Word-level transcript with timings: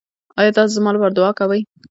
ایا 0.39 0.51
تاسو 0.57 0.71
زما 0.77 0.89
لپاره 0.93 1.15
دعا 1.17 1.31
کوئ؟ 1.39 1.61